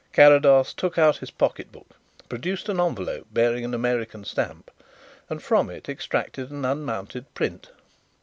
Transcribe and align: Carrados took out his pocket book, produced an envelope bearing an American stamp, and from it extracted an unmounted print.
Carrados 0.13 0.73
took 0.73 0.97
out 0.97 1.17
his 1.17 1.29
pocket 1.29 1.71
book, 1.71 1.89
produced 2.27 2.67
an 2.69 2.79
envelope 2.79 3.27
bearing 3.31 3.63
an 3.63 3.75
American 3.75 4.25
stamp, 4.25 4.71
and 5.29 5.43
from 5.43 5.69
it 5.69 5.87
extracted 5.87 6.49
an 6.49 6.65
unmounted 6.65 7.31
print. 7.35 7.69